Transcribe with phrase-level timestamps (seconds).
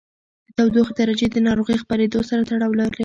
[0.47, 2.99] د تودوخې درجې د ناروغۍ خپرېدو سره تړاو لري.